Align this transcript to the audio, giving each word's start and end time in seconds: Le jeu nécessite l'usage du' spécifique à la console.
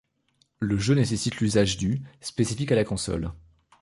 Le 0.59 0.79
jeu 0.79 0.95
nécessite 0.95 1.35
l'usage 1.35 1.77
du' 1.77 2.01
spécifique 2.21 2.71
à 2.71 2.75
la 2.75 2.83
console. 2.83 3.33